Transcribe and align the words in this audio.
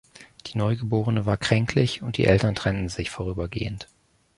Die 0.47 0.57
Neugeborene 0.57 1.27
war 1.27 1.37
kränklich, 1.37 2.01
und 2.01 2.17
die 2.17 2.25
Eltern 2.25 2.55
trennten 2.55 2.89
sich 2.89 3.11
vorübergehend. 3.11 3.87